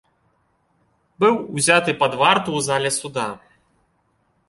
Быў 1.25 1.33
узяты 1.59 1.91
пад 2.01 2.19
варту 2.25 2.47
ў 2.55 2.59
зале 2.71 2.89
суда. 3.01 3.29